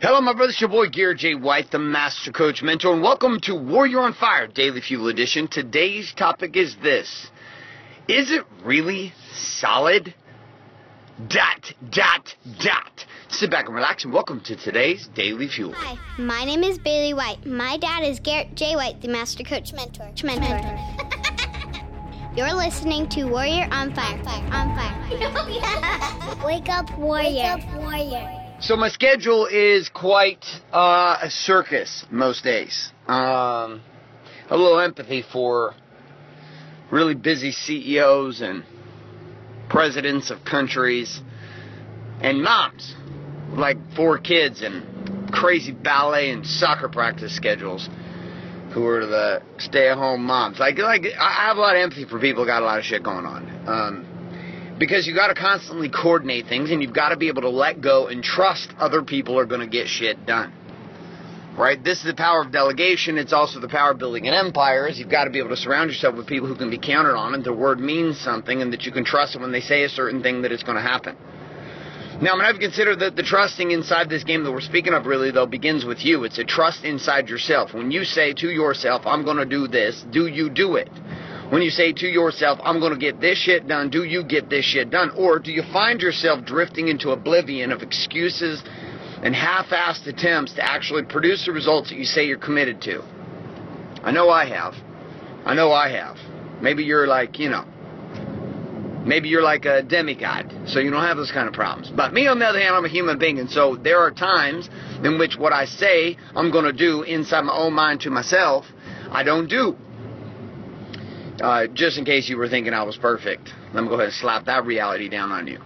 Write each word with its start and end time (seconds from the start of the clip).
Hello, 0.00 0.20
my 0.20 0.32
brother. 0.32 0.50
It's 0.50 0.60
your 0.60 0.70
boy, 0.70 0.90
Garrett 0.90 1.18
J. 1.18 1.34
White, 1.34 1.72
the 1.72 1.78
Master 1.80 2.30
Coach 2.30 2.62
Mentor, 2.62 2.92
and 2.92 3.02
welcome 3.02 3.40
to 3.40 3.56
Warrior 3.56 3.98
on 3.98 4.14
Fire 4.14 4.46
Daily 4.46 4.80
Fuel 4.80 5.08
Edition. 5.08 5.48
Today's 5.48 6.14
topic 6.14 6.56
is 6.56 6.76
this 6.80 7.32
Is 8.06 8.30
it 8.30 8.44
really 8.62 9.12
solid? 9.34 10.14
Dot, 11.26 11.74
dot, 11.90 12.32
dot. 12.60 13.06
Sit 13.28 13.50
back 13.50 13.66
and 13.66 13.74
relax, 13.74 14.04
and 14.04 14.12
welcome 14.12 14.40
to 14.42 14.54
today's 14.54 15.08
Daily 15.16 15.48
Fuel. 15.48 15.72
Hi, 15.72 15.98
my 16.16 16.44
name 16.44 16.62
is 16.62 16.78
Bailey 16.78 17.12
White. 17.12 17.44
My 17.44 17.76
dad 17.76 18.04
is 18.04 18.20
Garrett 18.20 18.54
J. 18.54 18.76
White, 18.76 19.02
the 19.02 19.08
Master 19.08 19.42
Coach 19.42 19.72
Mentor. 19.72 20.12
Mentor. 20.22 20.60
You're 22.36 22.54
listening 22.54 23.08
to 23.08 23.24
Warrior 23.24 23.66
on 23.72 23.92
Fire. 23.96 24.16
On 24.52 24.76
Fire. 24.76 24.94
Wake 26.46 26.68
up, 26.68 26.96
Warrior. 26.96 27.26
Wake 27.26 27.48
up, 27.48 27.78
Warrior. 27.80 28.47
So 28.60 28.74
my 28.74 28.88
schedule 28.88 29.46
is 29.46 29.88
quite 29.88 30.44
uh, 30.72 31.18
a 31.22 31.30
circus 31.30 32.04
most 32.10 32.42
days. 32.42 32.90
Um, 33.06 33.82
a 34.50 34.56
little 34.56 34.80
empathy 34.80 35.22
for 35.22 35.74
really 36.90 37.14
busy 37.14 37.52
CEOs 37.52 38.40
and 38.40 38.64
presidents 39.68 40.30
of 40.30 40.44
countries 40.44 41.20
and 42.20 42.42
moms, 42.42 42.96
like 43.52 43.76
four 43.94 44.18
kids 44.18 44.60
and 44.62 45.32
crazy 45.32 45.70
ballet 45.70 46.30
and 46.30 46.44
soccer 46.44 46.88
practice 46.88 47.36
schedules, 47.36 47.88
who 48.72 48.84
are 48.86 49.06
the 49.06 49.40
stay-at-home 49.58 50.24
moms. 50.24 50.58
Like, 50.58 50.78
like 50.78 51.04
I 51.16 51.46
have 51.46 51.58
a 51.58 51.60
lot 51.60 51.76
of 51.76 51.82
empathy 51.82 52.06
for 52.06 52.18
people 52.18 52.42
who 52.42 52.48
got 52.48 52.62
a 52.62 52.64
lot 52.64 52.80
of 52.80 52.84
shit 52.84 53.04
going 53.04 53.24
on. 53.24 53.68
Um, 53.68 54.07
because 54.78 55.06
you 55.06 55.14
got 55.14 55.28
to 55.28 55.34
constantly 55.34 55.88
coordinate 55.88 56.46
things 56.46 56.70
and 56.70 56.82
you've 56.82 56.94
got 56.94 57.10
to 57.10 57.16
be 57.16 57.28
able 57.28 57.42
to 57.42 57.50
let 57.50 57.80
go 57.80 58.06
and 58.06 58.22
trust 58.22 58.72
other 58.78 59.02
people 59.02 59.38
are 59.38 59.46
going 59.46 59.60
to 59.60 59.66
get 59.66 59.88
shit 59.88 60.24
done. 60.26 60.52
Right? 61.56 61.82
This 61.82 61.98
is 61.98 62.04
the 62.04 62.14
power 62.14 62.42
of 62.42 62.52
delegation. 62.52 63.18
It's 63.18 63.32
also 63.32 63.58
the 63.58 63.68
power 63.68 63.90
of 63.90 63.98
building 63.98 64.28
an 64.28 64.34
empire. 64.34 64.86
Is 64.86 64.98
you've 64.98 65.10
got 65.10 65.24
to 65.24 65.30
be 65.30 65.40
able 65.40 65.48
to 65.50 65.56
surround 65.56 65.90
yourself 65.90 66.14
with 66.14 66.28
people 66.28 66.46
who 66.46 66.54
can 66.54 66.70
be 66.70 66.78
counted 66.78 67.16
on 67.16 67.34
and 67.34 67.44
their 67.44 67.52
word 67.52 67.80
means 67.80 68.20
something 68.20 68.62
and 68.62 68.72
that 68.72 68.84
you 68.84 68.92
can 68.92 69.04
trust 69.04 69.38
when 69.38 69.50
they 69.50 69.60
say 69.60 69.82
a 69.82 69.88
certain 69.88 70.22
thing 70.22 70.42
that 70.42 70.52
it's 70.52 70.62
going 70.62 70.76
to 70.76 70.82
happen. 70.82 71.16
Now, 72.20 72.32
I'm 72.32 72.38
going 72.38 72.52
to 72.52 72.60
consider 72.60 72.96
that 72.96 73.14
the 73.14 73.22
trusting 73.22 73.70
inside 73.70 74.08
this 74.08 74.24
game 74.24 74.42
that 74.42 74.50
we're 74.50 74.60
speaking 74.60 74.92
of 74.92 75.06
really, 75.06 75.30
though, 75.30 75.46
begins 75.46 75.84
with 75.84 76.04
you. 76.04 76.24
It's 76.24 76.38
a 76.38 76.44
trust 76.44 76.84
inside 76.84 77.28
yourself. 77.28 77.74
When 77.74 77.92
you 77.92 78.02
say 78.02 78.32
to 78.34 78.48
yourself, 78.50 79.02
I'm 79.06 79.24
going 79.24 79.36
to 79.36 79.44
do 79.44 79.68
this, 79.68 80.04
do 80.10 80.26
you 80.26 80.50
do 80.50 80.74
it? 80.74 80.90
When 81.50 81.62
you 81.62 81.70
say 81.70 81.94
to 81.94 82.06
yourself, 82.06 82.58
I'm 82.62 82.78
going 82.78 82.92
to 82.92 82.98
get 82.98 83.22
this 83.22 83.38
shit 83.38 83.66
done, 83.66 83.88
do 83.88 84.04
you 84.04 84.22
get 84.22 84.50
this 84.50 84.66
shit 84.66 84.90
done? 84.90 85.10
Or 85.16 85.38
do 85.38 85.50
you 85.50 85.62
find 85.72 85.98
yourself 85.98 86.44
drifting 86.44 86.88
into 86.88 87.10
oblivion 87.10 87.72
of 87.72 87.82
excuses 87.82 88.62
and 89.22 89.34
half 89.34 89.68
assed 89.68 90.06
attempts 90.06 90.52
to 90.54 90.62
actually 90.62 91.04
produce 91.04 91.46
the 91.46 91.52
results 91.52 91.88
that 91.88 91.96
you 91.96 92.04
say 92.04 92.26
you're 92.26 92.36
committed 92.36 92.82
to? 92.82 93.02
I 94.02 94.12
know 94.12 94.28
I 94.28 94.44
have. 94.44 94.74
I 95.46 95.54
know 95.54 95.72
I 95.72 95.88
have. 95.88 96.18
Maybe 96.60 96.84
you're 96.84 97.06
like, 97.06 97.38
you 97.38 97.48
know, 97.48 97.64
maybe 99.06 99.30
you're 99.30 99.42
like 99.42 99.64
a 99.64 99.82
demigod, 99.82 100.52
so 100.66 100.80
you 100.80 100.90
don't 100.90 101.02
have 101.02 101.16
those 101.16 101.32
kind 101.32 101.48
of 101.48 101.54
problems. 101.54 101.90
But 101.90 102.12
me, 102.12 102.26
on 102.26 102.38
the 102.38 102.44
other 102.44 102.60
hand, 102.60 102.76
I'm 102.76 102.84
a 102.84 102.90
human 102.90 103.18
being, 103.18 103.38
and 103.38 103.50
so 103.50 103.74
there 103.74 104.00
are 104.00 104.10
times 104.10 104.68
in 105.02 105.18
which 105.18 105.38
what 105.38 105.54
I 105.54 105.64
say 105.64 106.18
I'm 106.36 106.50
going 106.52 106.66
to 106.66 106.74
do 106.74 107.04
inside 107.04 107.42
my 107.42 107.54
own 107.54 107.72
mind 107.72 108.02
to 108.02 108.10
myself, 108.10 108.66
I 109.10 109.22
don't 109.22 109.48
do. 109.48 109.78
Uh, 111.40 111.66
just 111.68 111.98
in 111.98 112.04
case 112.04 112.28
you 112.28 112.36
were 112.36 112.48
thinking 112.48 112.72
I 112.74 112.82
was 112.82 112.96
perfect, 112.96 113.52
let 113.72 113.82
me 113.82 113.88
go 113.88 113.94
ahead 113.94 114.06
and 114.06 114.14
slap 114.14 114.46
that 114.46 114.64
reality 114.64 115.08
down 115.08 115.30
on 115.30 115.46
you. 115.46 115.60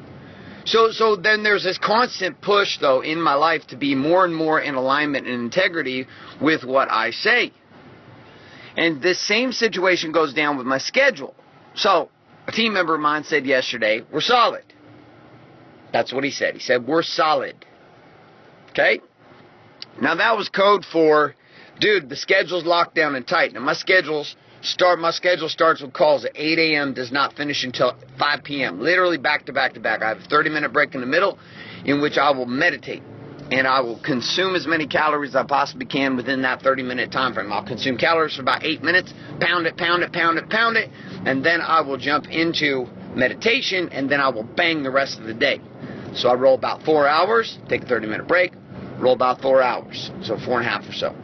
So, 0.65 0.93
so 0.93 1.17
then 1.17 1.43
there's 1.43 1.65
this 1.65 1.79
constant 1.79 2.41
push, 2.41 2.79
though, 2.79 3.01
in 3.01 3.21
my 3.21 3.35
life 3.35 3.67
to 3.69 3.77
be 3.77 3.95
more 3.95 4.25
and 4.25 4.35
more 4.35 4.61
in 4.61 4.75
alignment 4.75 5.27
and 5.27 5.43
integrity 5.43 6.07
with 6.41 6.63
what 6.63 6.91
I 6.91 7.11
say. 7.11 7.53
And 8.77 9.03
this 9.03 9.19
same 9.27 9.53
situation 9.53 10.13
goes 10.13 10.33
down 10.33 10.57
with 10.57 10.67
my 10.67 10.79
schedule. 10.79 11.35
So, 11.75 12.11
a 12.47 12.53
team 12.53 12.75
member 12.75 12.95
of 12.95 13.01
mine 13.01 13.25
said 13.25 13.45
yesterday, 13.45 14.03
we're 14.13 14.21
solid. 14.21 14.65
That's 15.93 16.13
what 16.13 16.25
he 16.25 16.31
said. 16.31 16.55
He 16.55 16.61
said, 16.61 16.87
we're 16.87 17.03
solid. 17.03 17.55
Okay? 18.71 19.01
Now, 20.01 20.15
that 20.15 20.37
was 20.37 20.49
code 20.49 20.85
for, 20.85 21.35
dude, 21.81 22.09
the 22.09 22.17
schedule's 22.17 22.65
locked 22.65 22.95
down 22.95 23.15
and 23.15 23.27
tight. 23.27 23.53
Now, 23.53 23.61
my 23.61 23.75
schedule's 23.75 24.37
Start 24.63 25.01
my 25.01 25.11
schedule 25.11 25.49
starts 25.49 25.83
with 25.83 25.93
calls 25.93 26.25
at 26.25 26.31
8 26.37 26.57
a.m. 26.57 26.95
does 26.95 27.11
not 27.11 27.35
finish 27.35 27.65
until 27.65 27.97
5 28.17 28.45
p.m. 28.45 28.81
Literally 28.81 29.19
back 29.19 29.45
to 29.47 29.53
back 29.53 29.75
to 29.75 29.81
back. 29.81 30.03
I 30.03 30.11
have 30.11 30.19
a 30.19 30.29
30 30.29 30.51
minute 30.51 30.73
break 30.73 30.95
in 30.95 31.01
the 31.01 31.07
middle 31.07 31.37
in 31.85 32.01
which 32.01 32.17
I 32.17 32.31
will 32.31 32.47
meditate 32.47 33.03
and 33.51 33.67
I 33.67 33.81
will 33.81 33.99
consume 33.99 34.55
as 34.55 34.65
many 34.65 34.87
calories 34.87 35.31
as 35.31 35.35
I 35.37 35.43
possibly 35.43 35.85
can 35.85 36.15
within 36.15 36.43
that 36.43 36.63
30 36.63 36.85
minute 36.85 37.11
time 37.11 37.35
frame. 37.35 37.53
I'll 37.53 37.67
consume 37.67 37.99
calories 37.99 38.37
for 38.37 38.43
about 38.43 38.65
8 38.65 38.85
minutes, 38.85 39.13
pound 39.41 39.67
it, 39.67 39.77
pound 39.77 40.05
it, 40.05 40.13
pound 40.13 40.39
it, 40.39 40.49
pound 40.49 40.77
it, 40.77 40.91
and 41.27 41.45
then 41.45 41.61
I 41.61 41.81
will 41.81 41.99
jump 41.99 42.31
into 42.31 42.87
meditation 43.17 43.89
and 43.89 44.09
then 44.09 44.21
I 44.21 44.29
will 44.29 44.45
bang 44.45 44.85
the 44.85 44.93
rest 44.93 45.19
of 45.19 45.25
the 45.25 45.35
day. 45.35 45.61
So 46.15 46.29
I 46.29 46.35
roll 46.35 46.55
about 46.55 46.85
4 46.85 47.09
hours, 47.09 47.59
take 47.69 47.83
a 47.83 47.87
30 47.87 48.07
minute 48.07 48.29
break, 48.29 48.53
roll 49.01 49.15
about 49.15 49.43
4 49.43 49.61
hours, 49.61 50.13
so 50.23 50.39
four 50.39 50.61
and 50.61 50.69
a 50.69 50.71
half 50.71 50.89
or 50.89 50.93
so. 50.93 51.17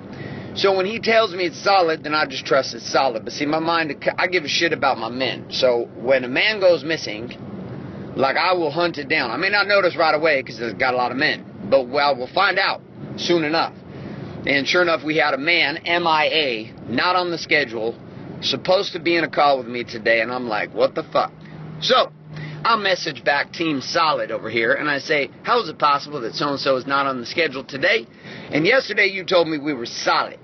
So 0.58 0.76
when 0.76 0.86
he 0.86 0.98
tells 0.98 1.32
me 1.32 1.44
it's 1.44 1.62
solid, 1.62 2.02
then 2.02 2.14
I 2.14 2.26
just 2.26 2.44
trust 2.44 2.74
it's 2.74 2.90
solid. 2.90 3.22
But 3.22 3.32
see, 3.32 3.46
my 3.46 3.60
mind, 3.60 3.94
I 4.18 4.26
give 4.26 4.42
a 4.42 4.48
shit 4.48 4.72
about 4.72 4.98
my 4.98 5.08
men. 5.08 5.46
So 5.50 5.88
when 5.94 6.24
a 6.24 6.28
man 6.28 6.58
goes 6.58 6.82
missing, 6.82 7.32
like 8.16 8.36
I 8.36 8.54
will 8.54 8.72
hunt 8.72 8.98
it 8.98 9.08
down. 9.08 9.30
I 9.30 9.36
may 9.36 9.50
not 9.50 9.68
notice 9.68 9.94
right 9.94 10.16
away 10.16 10.42
because 10.42 10.58
it's 10.60 10.76
got 10.76 10.94
a 10.94 10.96
lot 10.96 11.12
of 11.12 11.16
men, 11.16 11.46
but 11.70 11.88
well, 11.88 12.16
we'll 12.16 12.26
find 12.26 12.58
out 12.58 12.80
soon 13.16 13.44
enough. 13.44 13.72
And 14.46 14.66
sure 14.66 14.82
enough, 14.82 15.04
we 15.04 15.16
had 15.16 15.32
a 15.32 15.38
man, 15.38 15.78
MIA, 15.84 16.74
not 16.88 17.14
on 17.14 17.30
the 17.30 17.38
schedule, 17.38 17.96
supposed 18.40 18.94
to 18.94 18.98
be 18.98 19.14
in 19.14 19.22
a 19.22 19.30
call 19.30 19.58
with 19.58 19.68
me 19.68 19.84
today, 19.84 20.22
and 20.22 20.32
I'm 20.32 20.48
like, 20.48 20.74
what 20.74 20.96
the 20.96 21.04
fuck? 21.04 21.32
So, 21.80 22.10
I'll 22.64 22.78
message 22.78 23.24
back 23.24 23.52
Team 23.52 23.80
Solid 23.80 24.32
over 24.32 24.50
here, 24.50 24.72
and 24.72 24.90
I 24.90 24.98
say, 24.98 25.30
how 25.44 25.62
is 25.62 25.68
it 25.68 25.78
possible 25.78 26.20
that 26.22 26.34
so-and-so 26.34 26.76
is 26.76 26.86
not 26.86 27.06
on 27.06 27.20
the 27.20 27.26
schedule 27.26 27.64
today? 27.64 28.06
And 28.50 28.66
yesterday 28.66 29.06
you 29.06 29.24
told 29.24 29.48
me 29.48 29.58
we 29.58 29.74
were 29.74 29.86
solid. 29.86 30.38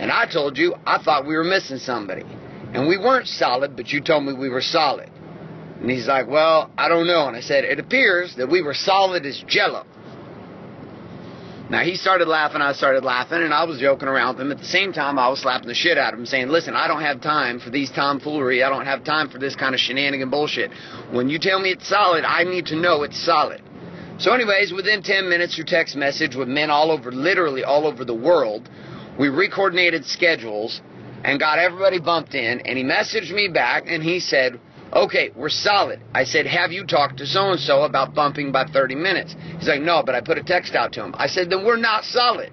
And 0.00 0.10
I 0.10 0.24
told 0.24 0.56
you 0.56 0.74
I 0.86 1.02
thought 1.02 1.26
we 1.26 1.36
were 1.36 1.44
missing 1.44 1.76
somebody. 1.76 2.24
And 2.72 2.88
we 2.88 2.96
weren't 2.96 3.28
solid, 3.28 3.76
but 3.76 3.90
you 3.90 4.00
told 4.00 4.24
me 4.24 4.32
we 4.32 4.48
were 4.48 4.62
solid. 4.62 5.10
And 5.80 5.90
he's 5.90 6.06
like, 6.06 6.26
Well, 6.26 6.70
I 6.78 6.88
don't 6.88 7.06
know. 7.06 7.28
And 7.28 7.36
I 7.36 7.40
said, 7.40 7.64
It 7.64 7.78
appears 7.78 8.34
that 8.36 8.48
we 8.48 8.62
were 8.62 8.72
solid 8.72 9.26
as 9.26 9.44
jello. 9.46 9.84
Now 11.68 11.84
he 11.84 11.96
started 11.96 12.26
laughing, 12.26 12.62
I 12.62 12.72
started 12.72 13.04
laughing, 13.04 13.42
and 13.42 13.52
I 13.52 13.64
was 13.64 13.78
joking 13.78 14.08
around 14.08 14.36
with 14.36 14.46
him. 14.46 14.50
At 14.50 14.58
the 14.58 14.64
same 14.64 14.92
time, 14.92 15.18
I 15.18 15.28
was 15.28 15.40
slapping 15.40 15.68
the 15.68 15.74
shit 15.74 15.98
out 15.98 16.14
of 16.14 16.18
him, 16.18 16.26
saying, 16.26 16.48
Listen, 16.48 16.74
I 16.74 16.88
don't 16.88 17.02
have 17.02 17.20
time 17.20 17.60
for 17.60 17.68
these 17.68 17.90
tomfoolery. 17.90 18.62
I 18.62 18.70
don't 18.70 18.86
have 18.86 19.04
time 19.04 19.28
for 19.28 19.38
this 19.38 19.54
kind 19.54 19.74
of 19.74 19.80
shenanigan 19.80 20.30
bullshit. 20.30 20.70
When 21.12 21.28
you 21.28 21.38
tell 21.38 21.60
me 21.60 21.70
it's 21.72 21.86
solid, 21.86 22.24
I 22.24 22.44
need 22.44 22.66
to 22.66 22.76
know 22.76 23.02
it's 23.02 23.22
solid. 23.22 23.62
So, 24.18 24.32
anyways, 24.32 24.72
within 24.72 25.02
10 25.02 25.28
minutes 25.28 25.56
through 25.56 25.64
text 25.64 25.94
message 25.94 26.34
with 26.36 26.48
men 26.48 26.70
all 26.70 26.90
over, 26.90 27.12
literally 27.12 27.64
all 27.64 27.86
over 27.86 28.04
the 28.04 28.14
world, 28.14 28.68
we 29.20 29.28
recoordinated 29.28 30.06
schedules 30.06 30.80
and 31.24 31.38
got 31.38 31.58
everybody 31.58 32.00
bumped 32.00 32.34
in. 32.34 32.60
And 32.60 32.78
he 32.78 32.82
messaged 32.82 33.30
me 33.30 33.48
back 33.48 33.84
and 33.86 34.02
he 34.02 34.18
said, 34.18 34.58
Okay, 34.94 35.30
we're 35.36 35.50
solid. 35.50 36.00
I 36.14 36.24
said, 36.24 36.46
Have 36.46 36.72
you 36.72 36.86
talked 36.86 37.18
to 37.18 37.26
so 37.26 37.50
and 37.50 37.60
so 37.60 37.82
about 37.82 38.14
bumping 38.14 38.50
by 38.50 38.64
30 38.64 38.94
minutes? 38.94 39.36
He's 39.58 39.68
like, 39.68 39.82
No, 39.82 40.02
but 40.02 40.14
I 40.14 40.22
put 40.22 40.38
a 40.38 40.42
text 40.42 40.74
out 40.74 40.94
to 40.94 41.04
him. 41.04 41.14
I 41.18 41.26
said, 41.26 41.50
Then 41.50 41.66
we're 41.66 41.76
not 41.76 42.04
solid. 42.04 42.50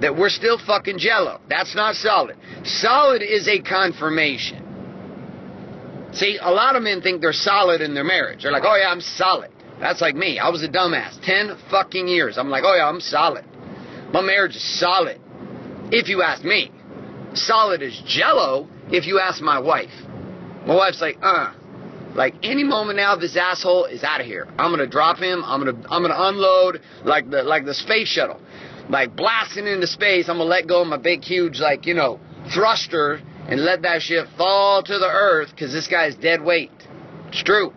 That 0.00 0.16
we're 0.16 0.30
still 0.30 0.58
fucking 0.58 0.98
jello. 0.98 1.42
That's 1.50 1.74
not 1.74 1.96
solid. 1.96 2.38
Solid 2.64 3.20
is 3.20 3.46
a 3.46 3.60
confirmation. 3.60 4.62
See, 6.12 6.38
a 6.40 6.50
lot 6.50 6.76
of 6.76 6.82
men 6.82 7.02
think 7.02 7.20
they're 7.20 7.34
solid 7.34 7.82
in 7.82 7.92
their 7.92 8.04
marriage. 8.04 8.44
They're 8.44 8.52
like, 8.52 8.64
Oh 8.64 8.74
yeah, 8.74 8.88
I'm 8.88 9.02
solid. 9.02 9.50
That's 9.80 10.00
like 10.00 10.14
me. 10.14 10.38
I 10.38 10.48
was 10.48 10.64
a 10.64 10.68
dumbass. 10.68 11.20
10 11.22 11.58
fucking 11.70 12.08
years. 12.08 12.38
I'm 12.38 12.48
like, 12.48 12.64
Oh 12.64 12.74
yeah, 12.74 12.88
I'm 12.88 13.00
solid. 13.00 13.44
My 14.14 14.22
marriage 14.22 14.56
is 14.56 14.80
solid 14.80 15.20
if 15.92 16.08
you 16.08 16.22
ask 16.22 16.44
me. 16.44 16.70
Solid 17.34 17.82
as 17.82 18.00
jello 18.06 18.68
if 18.90 19.06
you 19.06 19.20
ask 19.20 19.42
my 19.42 19.58
wife. 19.58 19.92
My 20.66 20.74
wife's 20.74 21.00
like, 21.00 21.18
uh, 21.22 21.52
like 22.14 22.34
any 22.42 22.64
moment 22.64 22.96
now 22.96 23.14
this 23.16 23.36
asshole 23.36 23.84
is 23.84 24.02
out 24.02 24.20
of 24.20 24.26
here. 24.26 24.48
I'm 24.58 24.70
gonna 24.70 24.86
drop 24.86 25.18
him, 25.18 25.44
I'm 25.44 25.62
gonna 25.62 25.78
I'm 25.90 26.02
gonna 26.02 26.16
unload 26.16 26.80
like 27.04 27.30
the 27.30 27.42
like 27.42 27.66
the 27.66 27.74
space 27.74 28.08
shuttle. 28.08 28.40
Like 28.88 29.14
blasting 29.14 29.66
into 29.66 29.86
space, 29.86 30.28
I'm 30.28 30.38
gonna 30.38 30.48
let 30.48 30.66
go 30.66 30.82
of 30.82 30.88
my 30.88 30.96
big 30.96 31.22
huge 31.22 31.60
like, 31.60 31.86
you 31.86 31.94
know, 31.94 32.20
thruster 32.54 33.20
and 33.48 33.60
let 33.64 33.82
that 33.82 34.02
shit 34.02 34.26
fall 34.36 34.82
to 34.82 34.98
the 34.98 35.08
earth 35.08 35.50
because 35.50 35.72
this 35.72 35.88
guy's 35.88 36.14
dead 36.16 36.42
weight. 36.42 36.70
It's 37.28 37.42
true. 37.42 37.72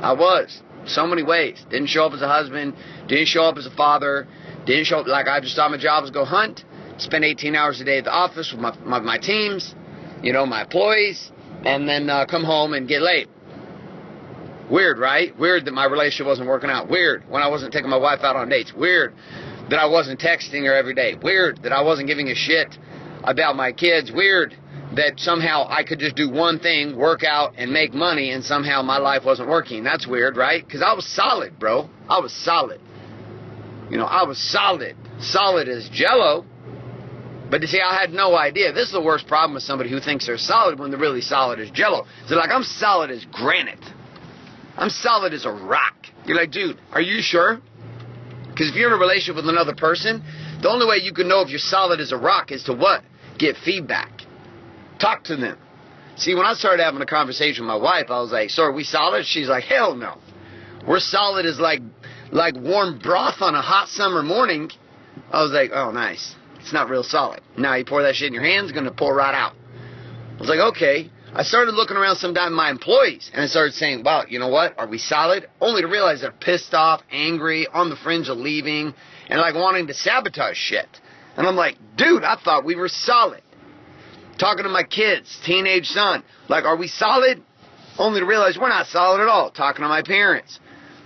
I 0.00 0.12
was. 0.12 0.60
So 0.86 1.06
many 1.06 1.22
ways. 1.22 1.64
Didn't 1.70 1.88
show 1.88 2.06
up 2.06 2.12
as 2.14 2.22
a 2.22 2.28
husband, 2.28 2.74
didn't 3.06 3.28
show 3.28 3.44
up 3.44 3.58
as 3.58 3.66
a 3.66 3.70
father, 3.70 4.26
didn't 4.66 4.86
show 4.86 5.00
up 5.00 5.06
like 5.06 5.28
I 5.28 5.40
just 5.40 5.54
thought 5.54 5.70
my 5.70 5.76
job 5.76 6.02
was 6.02 6.10
go 6.10 6.24
hunt, 6.24 6.64
spend 6.98 7.24
18 7.24 7.54
hours 7.54 7.80
a 7.80 7.84
day 7.84 7.98
at 7.98 8.04
the 8.04 8.12
office 8.12 8.52
with 8.52 8.60
my, 8.60 8.76
my, 8.84 8.98
my 9.00 9.18
teams, 9.18 9.74
you 10.22 10.32
know, 10.32 10.46
my 10.46 10.62
employees, 10.62 11.30
and 11.64 11.88
then 11.88 12.08
uh, 12.10 12.26
come 12.26 12.44
home 12.44 12.74
and 12.74 12.88
get 12.88 13.02
late. 13.02 13.28
Weird, 14.70 14.98
right? 14.98 15.36
Weird 15.38 15.64
that 15.64 15.72
my 15.72 15.86
relationship 15.86 16.26
wasn't 16.26 16.48
working 16.48 16.68
out. 16.68 16.90
Weird 16.90 17.24
when 17.28 17.42
I 17.42 17.48
wasn't 17.48 17.72
taking 17.72 17.88
my 17.88 17.96
wife 17.96 18.20
out 18.22 18.36
on 18.36 18.48
dates. 18.48 18.72
Weird 18.74 19.14
that 19.70 19.78
I 19.78 19.86
wasn't 19.86 20.20
texting 20.20 20.66
her 20.66 20.74
every 20.74 20.94
day. 20.94 21.14
Weird 21.22 21.62
that 21.62 21.72
I 21.72 21.82
wasn't 21.82 22.08
giving 22.08 22.28
a 22.28 22.34
shit 22.34 22.76
about 23.24 23.56
my 23.56 23.72
kids. 23.72 24.12
Weird 24.12 24.56
that 24.94 25.20
somehow 25.20 25.66
I 25.68 25.84
could 25.84 25.98
just 25.98 26.16
do 26.16 26.30
one 26.30 26.58
thing, 26.58 26.96
work 26.96 27.22
out, 27.24 27.54
and 27.56 27.72
make 27.72 27.94
money, 27.94 28.30
and 28.30 28.44
somehow 28.44 28.82
my 28.82 28.98
life 28.98 29.24
wasn't 29.24 29.48
working. 29.48 29.84
That's 29.84 30.06
weird, 30.06 30.36
right? 30.36 30.64
Because 30.64 30.82
I 30.82 30.92
was 30.92 31.06
solid, 31.06 31.58
bro. 31.58 31.88
I 32.08 32.20
was 32.20 32.32
solid. 32.32 32.80
You 33.90 33.96
know, 33.96 34.06
I 34.06 34.24
was 34.24 34.38
solid. 34.38 34.96
Solid 35.20 35.68
as 35.68 35.88
jello. 35.90 36.44
But 37.50 37.62
you 37.62 37.66
see, 37.66 37.80
I 37.80 37.98
had 37.98 38.12
no 38.12 38.36
idea. 38.36 38.72
This 38.72 38.86
is 38.86 38.92
the 38.92 39.00
worst 39.00 39.26
problem 39.26 39.54
with 39.54 39.62
somebody 39.62 39.90
who 39.90 40.00
thinks 40.00 40.26
they're 40.26 40.36
solid 40.36 40.78
when 40.78 40.90
they're 40.90 41.00
really 41.00 41.22
solid 41.22 41.60
as 41.60 41.70
jello. 41.70 42.06
They're 42.28 42.38
like, 42.38 42.50
I'm 42.50 42.62
solid 42.62 43.10
as 43.10 43.24
granite. 43.32 43.84
I'm 44.76 44.90
solid 44.90 45.32
as 45.32 45.46
a 45.46 45.50
rock. 45.50 45.94
You're 46.26 46.36
like, 46.36 46.50
dude, 46.50 46.78
are 46.92 47.00
you 47.00 47.22
sure? 47.22 47.60
Because 48.50 48.68
if 48.68 48.76
you're 48.76 48.88
in 48.88 48.94
a 48.94 49.00
relationship 49.00 49.36
with 49.36 49.48
another 49.48 49.74
person, 49.74 50.22
the 50.60 50.68
only 50.68 50.86
way 50.86 50.96
you 50.96 51.12
can 51.12 51.28
know 51.28 51.40
if 51.40 51.48
you're 51.48 51.58
solid 51.58 52.00
as 52.00 52.12
a 52.12 52.16
rock 52.16 52.52
is 52.52 52.64
to 52.64 52.74
what? 52.74 53.02
Get 53.38 53.56
feedback. 53.56 54.22
Talk 54.98 55.24
to 55.24 55.36
them. 55.36 55.56
See, 56.16 56.34
when 56.34 56.44
I 56.44 56.54
started 56.54 56.82
having 56.82 57.00
a 57.00 57.06
conversation 57.06 57.64
with 57.64 57.68
my 57.68 57.76
wife, 57.76 58.06
I 58.10 58.20
was 58.20 58.32
like, 58.32 58.50
so 58.50 58.64
are 58.64 58.72
we 58.72 58.84
solid? 58.84 59.24
She's 59.24 59.48
like, 59.48 59.64
hell 59.64 59.94
no. 59.94 60.18
We're 60.86 61.00
solid 61.00 61.46
as 61.46 61.60
like, 61.60 61.80
like 62.32 62.56
warm 62.56 62.98
broth 62.98 63.40
on 63.40 63.54
a 63.54 63.62
hot 63.62 63.88
summer 63.88 64.22
morning. 64.22 64.70
I 65.32 65.42
was 65.42 65.52
like, 65.52 65.70
oh, 65.72 65.92
nice. 65.92 66.34
It's 66.60 66.72
not 66.72 66.88
real 66.88 67.02
solid. 67.02 67.40
Now 67.56 67.74
you 67.74 67.84
pour 67.84 68.02
that 68.02 68.14
shit 68.16 68.28
in 68.28 68.34
your 68.34 68.44
hands, 68.44 68.70
it's 68.70 68.78
to 68.78 68.90
pour 68.90 69.14
right 69.14 69.34
out. 69.34 69.54
I 70.36 70.40
was 70.40 70.48
like, 70.48 70.60
okay. 70.74 71.10
I 71.34 71.42
started 71.42 71.74
looking 71.74 71.96
around 71.96 72.16
sometimes 72.16 72.54
my 72.54 72.70
employees 72.70 73.30
and 73.32 73.42
I 73.42 73.46
started 73.46 73.74
saying, 73.74 74.02
wow, 74.02 74.24
you 74.28 74.38
know 74.38 74.48
what? 74.48 74.78
Are 74.78 74.88
we 74.88 74.98
solid? 74.98 75.48
Only 75.60 75.82
to 75.82 75.88
realize 75.88 76.22
they're 76.22 76.32
pissed 76.32 76.72
off, 76.72 77.02
angry, 77.10 77.66
on 77.72 77.90
the 77.90 77.96
fringe 77.96 78.28
of 78.28 78.38
leaving, 78.38 78.94
and 79.28 79.40
like 79.40 79.54
wanting 79.54 79.86
to 79.88 79.94
sabotage 79.94 80.56
shit. 80.56 80.88
And 81.36 81.46
I'm 81.46 81.56
like, 81.56 81.76
dude, 81.96 82.24
I 82.24 82.36
thought 82.42 82.64
we 82.64 82.76
were 82.76 82.88
solid. 82.88 83.42
Talking 84.38 84.64
to 84.64 84.70
my 84.70 84.84
kids, 84.84 85.38
teenage 85.44 85.86
son, 85.86 86.22
like, 86.48 86.64
are 86.64 86.76
we 86.76 86.88
solid? 86.88 87.42
Only 87.98 88.20
to 88.20 88.26
realize 88.26 88.56
we're 88.56 88.68
not 88.68 88.86
solid 88.86 89.20
at 89.20 89.28
all. 89.28 89.50
Talking 89.50 89.82
to 89.82 89.88
my 89.88 90.02
parents, 90.02 90.60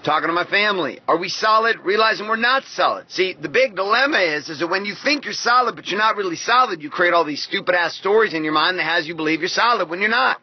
talking 0.04 0.28
to 0.28 0.32
my 0.32 0.44
family. 0.44 1.00
Are 1.06 1.18
we 1.18 1.28
solid? 1.28 1.78
Realizing 1.84 2.28
we're 2.28 2.36
not 2.36 2.64
solid. 2.64 3.10
See, 3.10 3.34
the 3.40 3.48
big 3.48 3.76
dilemma 3.76 4.18
is, 4.18 4.48
is 4.48 4.60
that 4.60 4.68
when 4.68 4.84
you 4.84 4.94
think 4.94 5.24
you're 5.24 5.32
solid, 5.32 5.76
but 5.76 5.88
you're 5.88 5.98
not 5.98 6.16
really 6.16 6.36
solid, 6.36 6.82
you 6.82 6.90
create 6.90 7.14
all 7.14 7.24
these 7.24 7.42
stupid 7.42 7.74
ass 7.74 7.94
stories 7.96 8.34
in 8.34 8.44
your 8.44 8.52
mind 8.52 8.78
that 8.78 8.84
has 8.84 9.06
you 9.06 9.14
believe 9.14 9.40
you're 9.40 9.48
solid 9.48 9.88
when 9.88 10.00
you're 10.00 10.10
not. 10.10 10.40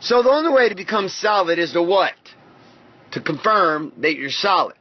So 0.00 0.22
the 0.22 0.30
only 0.30 0.52
way 0.52 0.68
to 0.68 0.74
become 0.74 1.08
solid 1.08 1.58
is 1.58 1.72
to 1.72 1.82
what? 1.82 2.12
To 3.12 3.20
confirm 3.20 3.92
that 3.98 4.16
you're 4.16 4.30
solid. 4.30 4.76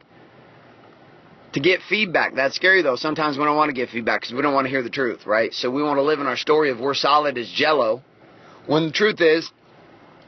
To 1.54 1.60
get 1.60 1.81
feedback. 1.88 2.36
That's 2.36 2.56
scary 2.56 2.81
though. 2.81 2.95
Sometimes 2.95 3.38
we 3.38 3.45
don't 3.45 3.56
want 3.56 3.69
to 3.69 3.74
get 3.74 3.90
feedback 3.90 4.22
because 4.22 4.34
we 4.34 4.42
don't 4.42 4.54
want 4.54 4.66
to 4.66 4.69
hear 4.69 4.84
the 4.84 4.90
truth, 4.90 5.25
right? 5.25 5.54
So 5.54 5.69
we 5.69 5.84
want 5.84 5.98
to 5.98 6.01
live 6.01 6.19
in 6.19 6.28
our 6.28 6.36
story 6.36 6.72
of 6.72 6.80
we're 6.80 6.95
solid 6.95 7.38
as 7.38 7.50
jello. 7.50 8.01
When 8.66 8.88
the 8.88 8.92
truth 8.92 9.22
is, 9.22 9.51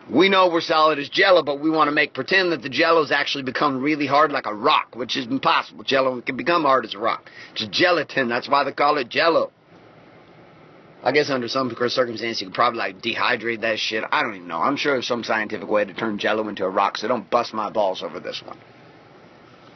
we 0.10 0.30
know 0.30 0.50
we're 0.50 0.62
solid 0.62 1.00
as 1.00 1.10
jello, 1.10 1.42
but 1.42 1.60
we 1.60 1.70
want 1.70 1.88
to 1.88 1.92
make 1.92 2.14
pretend 2.14 2.52
that 2.52 2.62
the 2.62 2.70
jello's 2.70 3.12
actually 3.12 3.44
become 3.44 3.82
really 3.82 4.06
hard 4.06 4.32
like 4.32 4.46
a 4.46 4.54
rock, 4.54 4.96
which 4.96 5.18
is 5.18 5.26
impossible. 5.26 5.84
Jello 5.84 6.22
can 6.22 6.38
become 6.38 6.64
hard 6.64 6.86
as 6.86 6.94
a 6.94 7.00
rock. 7.00 7.30
It's 7.54 7.66
gelatin. 7.68 8.30
That's 8.30 8.48
why 8.48 8.64
they 8.64 8.72
call 8.72 8.98
it 8.98 9.10
jello. 9.10 9.52
I 11.04 11.12
guess 11.12 11.30
under 11.30 11.48
some 11.48 11.70
circumstances 11.88 12.42
you 12.42 12.48
could 12.48 12.56
probably 12.56 12.80
like 12.80 13.02
dehydrate 13.02 13.62
that 13.62 13.80
shit. 13.80 14.04
I 14.12 14.22
don't 14.24 14.36
even 14.36 14.48
know. 14.48 14.60
I'm 14.60 14.76
sure 14.76 14.94
there's 14.94 15.08
some 15.08 15.24
scientific 15.24 15.68
way 15.68 15.86
to 15.86 15.94
turn 15.94 16.18
jello 16.18 16.48
into 16.50 16.66
a 16.66 16.70
rock, 16.70 16.98
so 16.98 17.08
don't 17.08 17.30
bust 17.30 17.54
my 17.54 17.70
balls 17.70 18.02
over 18.04 18.20
this 18.20 18.42
one. 18.46 18.58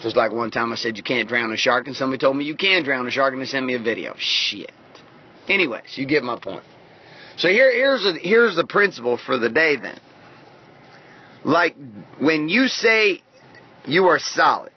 Just 0.02 0.16
like 0.16 0.32
one 0.32 0.50
time 0.50 0.72
I 0.72 0.76
said 0.76 0.98
you 0.98 1.04
can't 1.04 1.28
drown 1.28 1.52
a 1.52 1.58
shark, 1.58 1.88
and 1.88 1.96
somebody 1.96 2.20
told 2.20 2.38
me 2.38 2.46
you 2.46 2.56
can 2.56 2.84
drown 2.84 3.08
a 3.08 3.12
shark, 3.12 3.34
and 3.34 3.42
they 3.42 3.46
sent 3.46 3.66
me 3.66 3.76
a 3.76 3.80
video. 3.80 4.16
Shit. 4.18 4.72
Anyways, 5.48 5.98
you 5.98 6.06
get 6.06 6.24
my 6.24 6.40
point. 6.40 6.64
So 7.38 7.48
here, 7.48 7.72
here's 7.72 8.06
a, 8.06 8.14
here's 8.14 8.56
the 8.56 8.66
principle 8.66 9.18
for 9.18 9.38
the 9.38 9.50
day 9.50 9.76
then. 9.76 10.00
Like 11.44 11.76
when 12.20 12.50
you 12.50 12.68
say 12.68 13.22
you 13.86 14.08
are 14.08 14.20
solid, 14.20 14.72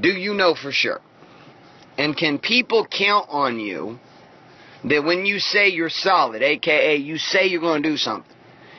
do 0.00 0.08
you 0.08 0.34
know 0.34 0.54
for 0.54 0.72
sure? 0.72 1.00
And 1.96 2.16
can 2.16 2.38
people 2.38 2.86
count 2.86 3.26
on 3.28 3.60
you 3.60 3.98
that 4.84 5.04
when 5.04 5.24
you 5.24 5.38
say 5.38 5.68
you're 5.68 5.88
solid, 5.88 6.42
aka 6.42 6.96
you 6.96 7.18
say 7.18 7.46
you're 7.46 7.60
going 7.60 7.82
to 7.82 7.88
do 7.88 7.96
something, 7.96 8.30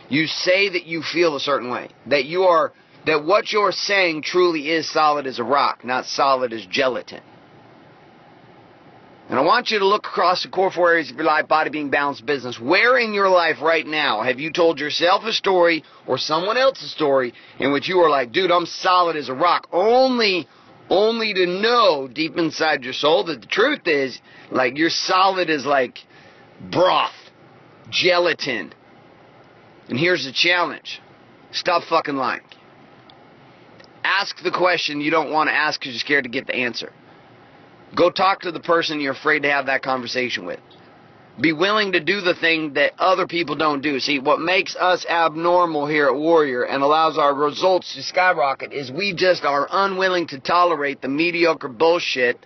you 0.10 0.28
say 0.28 0.70
that 0.70 0.86
you 0.86 1.02
feel 1.02 1.36
a 1.36 1.40
certain 1.40 1.70
way, 1.70 1.90
that 2.08 2.26
you 2.26 2.44
are 2.44 2.74
that 3.06 3.24
what 3.24 3.52
you're 3.52 3.72
saying 3.72 4.24
truly 4.24 4.70
is 4.70 4.92
solid 4.92 5.28
as 5.28 5.40
a 5.40 5.44
rock, 5.44 5.86
not 5.86 6.06
solid 6.06 6.52
as 6.52 6.66
gelatin. 6.66 7.22
And 9.28 9.40
I 9.40 9.42
want 9.42 9.72
you 9.72 9.80
to 9.80 9.88
look 9.88 10.06
across 10.06 10.44
the 10.44 10.50
core 10.50 10.70
four 10.70 10.92
areas 10.92 11.10
of 11.10 11.18
your 11.18 11.26
life, 11.26 11.48
body, 11.48 11.72
being, 11.72 11.90
balance, 11.90 12.22
business. 12.22 12.60
Where 12.60 13.00
in 13.00 13.12
your 13.14 13.30
life 13.30 13.58
right 13.60 13.86
now 13.86 14.22
have 14.22 14.40
you 14.40 14.52
told 14.52 14.80
yourself 14.80 15.24
a 15.24 15.34
story 15.34 15.84
or 16.06 16.20
someone 16.20 16.58
else's 16.58 16.92
story 16.92 17.34
in 17.60 17.74
which 17.74 17.88
you 17.90 18.00
are 18.00 18.10
like, 18.10 18.32
dude, 18.32 18.52
I'm 18.52 18.68
solid 18.68 19.16
as 19.16 19.28
a 19.28 19.34
rock, 19.34 19.68
only, 19.72 20.48
only 20.92 21.34
to 21.34 21.48
know 21.48 22.08
deep 22.08 22.38
inside 22.38 22.84
your 22.84 22.94
soul 22.94 23.24
that 23.26 23.42
the 23.42 23.48
truth 23.48 23.88
is, 23.88 24.20
like, 24.52 24.78
you're 24.78 24.92
solid 24.92 25.50
as 25.50 25.66
like 25.66 25.98
broth, 26.72 27.16
gelatin. 27.90 28.74
And 29.90 29.98
here's 29.98 30.26
the 30.26 30.34
challenge. 30.34 31.02
Stop 31.52 31.84
fucking 31.84 32.16
lying. 32.16 32.42
Ask 34.04 34.44
the 34.44 34.52
question 34.52 35.02
you 35.02 35.10
don't 35.10 35.32
want 35.32 35.50
to 35.50 35.54
ask 35.54 35.80
because 35.80 35.94
you're 35.94 36.00
scared 36.00 36.26
to 36.26 36.30
get 36.30 36.46
the 36.46 36.56
answer. 36.56 36.94
Go 37.96 38.12
talk 38.12 38.42
to 38.42 38.52
the 38.52 38.60
person 38.60 39.00
you're 39.00 39.14
afraid 39.14 39.44
to 39.44 39.52
have 39.52 39.68
that 39.68 39.82
conversation 39.82 40.46
with. 40.46 40.60
Be 41.40 41.52
willing 41.52 41.92
to 41.94 42.00
do 42.00 42.22
the 42.22 42.34
thing 42.34 42.74
that 42.74 42.94
other 42.98 43.28
people 43.28 43.56
don't 43.56 43.82
do. 43.82 44.00
See, 44.00 44.20
what 44.20 44.40
makes 44.40 44.76
us 44.76 45.06
abnormal 45.06 45.86
here 45.86 46.06
at 46.08 46.16
Warrior 46.16 46.64
and 46.64 46.82
allows 46.82 47.18
our 47.18 47.34
results 47.34 47.94
to 47.96 48.04
skyrocket 48.04 48.72
is 48.72 48.92
we 48.92 49.14
just 49.14 49.44
are 49.44 49.68
unwilling 49.70 50.28
to 50.28 50.40
tolerate 50.40 51.02
the 51.02 51.10
mediocre 51.10 51.68
bullshit 51.68 52.46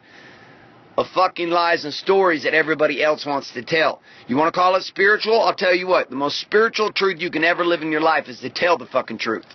of 0.97 1.07
fucking 1.13 1.49
lies 1.49 1.85
and 1.85 1.93
stories 1.93 2.43
that 2.43 2.53
everybody 2.53 3.03
else 3.03 3.25
wants 3.25 3.51
to 3.53 3.61
tell. 3.63 4.01
You 4.27 4.35
want 4.37 4.53
to 4.53 4.59
call 4.59 4.75
it 4.75 4.83
spiritual? 4.83 5.39
I'll 5.39 5.55
tell 5.55 5.73
you 5.73 5.87
what, 5.87 6.09
the 6.09 6.15
most 6.15 6.39
spiritual 6.41 6.91
truth 6.91 7.21
you 7.21 7.29
can 7.29 7.43
ever 7.43 7.63
live 7.63 7.81
in 7.81 7.91
your 7.91 8.01
life 8.01 8.27
is 8.27 8.39
to 8.39 8.49
tell 8.49 8.77
the 8.77 8.87
fucking 8.87 9.19
truth. 9.19 9.45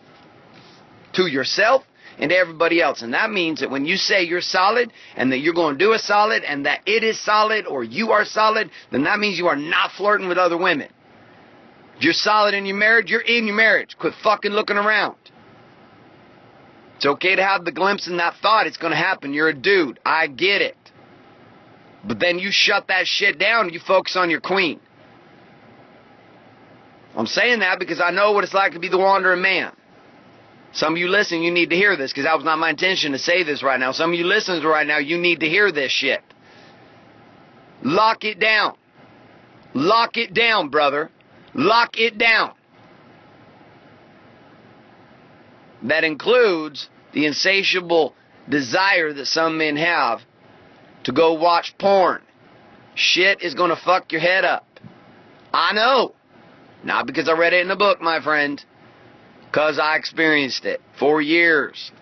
To 1.14 1.26
yourself 1.26 1.82
and 2.18 2.32
everybody 2.32 2.80
else. 2.80 3.02
And 3.02 3.14
that 3.14 3.30
means 3.30 3.60
that 3.60 3.70
when 3.70 3.84
you 3.84 3.96
say 3.96 4.22
you're 4.22 4.40
solid 4.40 4.92
and 5.16 5.32
that 5.32 5.38
you're 5.38 5.54
going 5.54 5.78
to 5.78 5.84
do 5.84 5.92
a 5.92 5.98
solid 5.98 6.44
and 6.44 6.66
that 6.66 6.80
it 6.86 7.02
is 7.02 7.20
solid 7.20 7.66
or 7.66 7.84
you 7.84 8.12
are 8.12 8.24
solid, 8.24 8.70
then 8.90 9.04
that 9.04 9.18
means 9.18 9.38
you 9.38 9.48
are 9.48 9.56
not 9.56 9.92
flirting 9.92 10.28
with 10.28 10.38
other 10.38 10.56
women. 10.56 10.88
If 11.96 12.02
you're 12.02 12.12
solid 12.12 12.54
in 12.54 12.66
your 12.66 12.76
marriage, 12.76 13.10
you're 13.10 13.20
in 13.20 13.46
your 13.46 13.56
marriage. 13.56 13.96
Quit 13.98 14.14
fucking 14.22 14.52
looking 14.52 14.76
around. 14.76 15.16
It's 16.96 17.06
okay 17.06 17.36
to 17.36 17.44
have 17.44 17.64
the 17.64 17.72
glimpse 17.72 18.06
and 18.06 18.18
that 18.18 18.34
thought. 18.40 18.66
It's 18.66 18.76
going 18.76 18.92
to 18.92 18.96
happen. 18.96 19.32
You're 19.32 19.48
a 19.48 19.54
dude. 19.54 19.98
I 20.04 20.26
get 20.26 20.62
it. 20.62 20.76
But 22.06 22.20
then 22.20 22.38
you 22.38 22.50
shut 22.50 22.88
that 22.88 23.06
shit 23.06 23.38
down 23.38 23.72
you 23.72 23.80
focus 23.80 24.16
on 24.16 24.30
your 24.30 24.40
queen. 24.40 24.80
I'm 27.16 27.26
saying 27.26 27.60
that 27.60 27.78
because 27.78 28.00
I 28.00 28.10
know 28.10 28.32
what 28.32 28.44
it's 28.44 28.54
like 28.54 28.72
to 28.72 28.80
be 28.80 28.88
the 28.88 28.98
wandering 28.98 29.40
man. 29.40 29.72
Some 30.74 30.94
of 30.94 30.98
you 30.98 31.08
listening, 31.08 31.44
you 31.44 31.52
need 31.52 31.70
to 31.70 31.76
hear 31.76 31.96
this 31.96 32.12
because 32.12 32.24
that 32.24 32.34
was 32.34 32.44
not 32.44 32.58
my 32.58 32.70
intention 32.70 33.12
to 33.12 33.18
say 33.18 33.44
this 33.44 33.62
right 33.62 33.78
now. 33.78 33.92
Some 33.92 34.12
of 34.12 34.18
you 34.18 34.26
listening 34.26 34.62
right 34.64 34.86
now, 34.86 34.98
you 34.98 35.16
need 35.16 35.40
to 35.40 35.48
hear 35.48 35.70
this 35.70 35.92
shit. 35.92 36.20
Lock 37.82 38.24
it 38.24 38.40
down. 38.40 38.76
Lock 39.72 40.16
it 40.16 40.34
down, 40.34 40.70
brother. 40.70 41.10
Lock 41.54 41.98
it 41.98 42.18
down. 42.18 42.54
That 45.84 46.02
includes 46.02 46.88
the 47.12 47.26
insatiable 47.26 48.14
desire 48.48 49.12
that 49.12 49.26
some 49.26 49.58
men 49.58 49.76
have 49.76 50.22
to 51.04 51.12
go 51.12 51.34
watch 51.34 51.76
porn. 51.78 52.22
Shit 52.96 53.42
is 53.42 53.54
going 53.54 53.70
to 53.70 53.76
fuck 53.76 54.10
your 54.10 54.20
head 54.20 54.44
up. 54.44 54.66
I 55.52 55.72
know. 55.72 56.14
Not 56.82 57.06
because 57.06 57.28
I 57.28 57.32
read 57.32 57.52
it 57.52 57.64
in 57.64 57.70
a 57.70 57.76
book, 57.76 58.00
my 58.00 58.20
friend. 58.20 58.64
Because 59.54 59.78
I 59.78 59.94
experienced 59.94 60.64
it 60.64 60.80
for 60.98 61.22
years. 61.22 61.92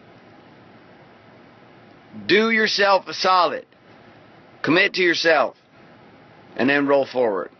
Do 2.24 2.50
yourself 2.50 3.08
a 3.08 3.12
solid. 3.12 3.66
Commit 4.62 4.94
to 4.94 5.02
yourself. 5.02 5.54
And 6.56 6.66
then 6.70 6.86
roll 6.86 7.04
forward. 7.04 7.50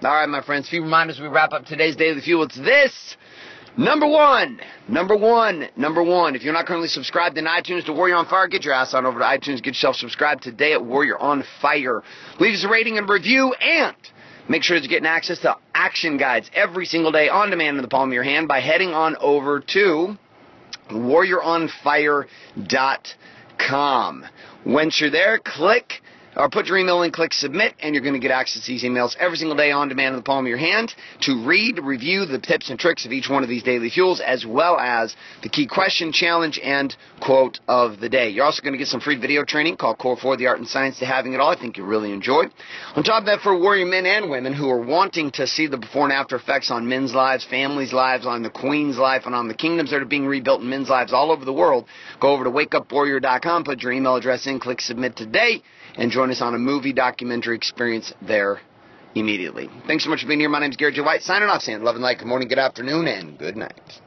All 0.00 0.12
right, 0.14 0.26
my 0.26 0.40
friends. 0.42 0.68
A 0.68 0.70
few 0.70 0.82
reminders 0.82 1.20
we 1.20 1.28
wrap 1.28 1.52
up 1.52 1.66
today's 1.66 1.94
Daily 1.94 2.22
Fuel. 2.22 2.44
It's 2.44 2.56
this. 2.56 3.18
Number 3.76 4.06
one, 4.06 4.60
number 4.88 5.14
one, 5.14 5.68
number 5.76 6.02
one. 6.02 6.34
If 6.34 6.42
you're 6.42 6.54
not 6.54 6.64
currently 6.64 6.88
subscribed 6.88 7.36
in 7.36 7.44
iTunes 7.44 7.84
to 7.84 7.92
Warrior 7.92 8.16
on 8.16 8.26
Fire, 8.28 8.48
get 8.48 8.64
your 8.64 8.72
ass 8.72 8.94
on 8.94 9.04
over 9.04 9.18
to 9.18 9.24
iTunes. 9.26 9.56
Get 9.56 9.74
yourself 9.74 9.96
subscribed 9.96 10.42
today 10.42 10.72
at 10.72 10.82
Warrior 10.82 11.18
on 11.18 11.44
Fire. 11.60 12.02
Leave 12.40 12.54
us 12.54 12.64
a 12.64 12.68
rating 12.70 12.96
and 12.96 13.06
review 13.06 13.52
and 13.52 13.94
Make 14.48 14.62
sure 14.62 14.76
that 14.76 14.82
you're 14.82 14.88
getting 14.88 15.06
access 15.06 15.38
to 15.40 15.56
action 15.74 16.16
guides 16.16 16.50
every 16.54 16.86
single 16.86 17.12
day 17.12 17.28
on 17.28 17.50
demand 17.50 17.76
in 17.76 17.82
the 17.82 17.88
palm 17.88 18.08
of 18.08 18.14
your 18.14 18.22
hand 18.22 18.48
by 18.48 18.60
heading 18.60 18.94
on 18.94 19.16
over 19.20 19.60
to 19.60 20.16
warrioronfire.com. 20.90 22.26
com. 23.58 24.24
Once 24.64 25.00
you're 25.00 25.10
there, 25.10 25.38
click 25.38 26.00
or 26.38 26.48
put 26.48 26.66
your 26.66 26.78
email 26.78 27.02
in, 27.02 27.10
click 27.10 27.34
submit, 27.34 27.74
and 27.80 27.94
you're 27.94 28.02
going 28.02 28.14
to 28.14 28.20
get 28.20 28.30
access 28.30 28.62
to 28.64 28.72
these 28.72 28.84
emails 28.84 29.16
every 29.16 29.36
single 29.36 29.56
day 29.56 29.72
on 29.72 29.88
demand 29.88 30.14
in 30.14 30.20
the 30.20 30.24
palm 30.24 30.44
of 30.44 30.48
your 30.48 30.56
hand 30.56 30.94
to 31.20 31.44
read, 31.44 31.80
review 31.82 32.24
the 32.26 32.38
tips 32.38 32.70
and 32.70 32.78
tricks 32.78 33.04
of 33.04 33.10
each 33.10 33.28
one 33.28 33.42
of 33.42 33.48
these 33.48 33.64
daily 33.64 33.90
fuels, 33.90 34.20
as 34.20 34.46
well 34.46 34.78
as 34.78 35.16
the 35.42 35.48
key 35.48 35.66
question, 35.66 36.12
challenge, 36.12 36.60
and 36.62 36.96
quote 37.20 37.58
of 37.66 37.98
the 37.98 38.08
day. 38.08 38.28
You're 38.28 38.44
also 38.44 38.62
going 38.62 38.72
to 38.72 38.78
get 38.78 38.86
some 38.86 39.00
free 39.00 39.18
video 39.18 39.44
training 39.44 39.76
called 39.76 39.98
Core 39.98 40.16
4, 40.16 40.36
the 40.36 40.46
Art 40.46 40.58
and 40.58 40.68
Science 40.68 41.00
to 41.00 41.06
Having 41.06 41.32
It 41.32 41.40
All. 41.40 41.50
I 41.50 41.58
think 41.58 41.76
you'll 41.76 41.88
really 41.88 42.12
enjoy. 42.12 42.44
On 42.94 43.02
top 43.02 43.22
of 43.22 43.26
that, 43.26 43.40
for 43.40 43.58
warrior 43.58 43.86
men 43.86 44.06
and 44.06 44.30
women 44.30 44.54
who 44.54 44.70
are 44.70 44.80
wanting 44.80 45.32
to 45.32 45.46
see 45.46 45.66
the 45.66 45.76
before 45.76 46.04
and 46.04 46.12
after 46.12 46.36
effects 46.36 46.70
on 46.70 46.88
men's 46.88 47.14
lives, 47.14 47.44
families' 47.44 47.92
lives, 47.92 48.26
on 48.26 48.44
the 48.44 48.50
queen's 48.50 48.96
life, 48.96 49.22
and 49.26 49.34
on 49.34 49.48
the 49.48 49.54
kingdoms 49.54 49.90
that 49.90 50.00
are 50.00 50.06
being 50.06 50.26
rebuilt 50.26 50.60
in 50.60 50.70
men's 50.70 50.88
lives 50.88 51.12
all 51.12 51.32
over 51.32 51.44
the 51.44 51.52
world, 51.52 51.86
go 52.20 52.28
over 52.28 52.44
to 52.44 52.50
wakeupwarrior.com, 52.50 53.64
put 53.64 53.82
your 53.82 53.90
email 53.90 54.14
address 54.14 54.46
in, 54.46 54.60
click 54.60 54.80
submit 54.80 55.16
today 55.16 55.62
and 55.98 56.12
join 56.12 56.27
us 56.30 56.40
on 56.40 56.54
a 56.54 56.58
movie 56.58 56.92
documentary 56.92 57.56
experience 57.56 58.12
there 58.22 58.60
immediately. 59.14 59.68
Thanks 59.86 60.04
so 60.04 60.10
much 60.10 60.22
for 60.22 60.28
being 60.28 60.40
here. 60.40 60.48
My 60.48 60.60
name 60.60 60.70
is 60.70 60.76
Garrett 60.76 60.94
J. 60.94 61.02
White, 61.02 61.22
signing 61.22 61.48
off, 61.48 61.62
saying 61.62 61.82
love 61.82 61.96
and 61.96 62.02
light. 62.02 62.18
Good 62.18 62.28
morning, 62.28 62.48
good 62.48 62.58
afternoon, 62.58 63.08
and 63.08 63.38
good 63.38 63.56
night. 63.56 64.00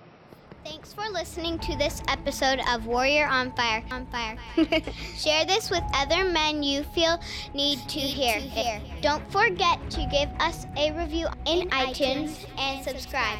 Thanks 0.63 0.93
for 0.93 1.09
listening 1.09 1.57
to 1.59 1.75
this 1.75 2.03
episode 2.07 2.59
of 2.69 2.85
Warrior 2.85 3.25
on 3.25 3.51
Fire. 3.55 3.83
On 3.91 4.05
Fire. 4.07 4.37
Share 5.17 5.43
this 5.45 5.71
with 5.71 5.83
other 5.95 6.23
men 6.25 6.61
you 6.61 6.83
feel 6.83 7.19
need 7.55 7.79
to 7.89 7.99
hear. 7.99 8.39
Don't 9.01 9.29
forget 9.31 9.79
to 9.89 10.07
give 10.11 10.29
us 10.39 10.67
a 10.77 10.91
review 10.91 11.27
in, 11.47 11.67
iTunes 11.69 12.45
and 12.59 12.83
subscribe. 12.83 13.39